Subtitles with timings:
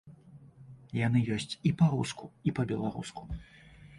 [1.07, 3.21] Яны ёсць і па-руску і па-беларуску.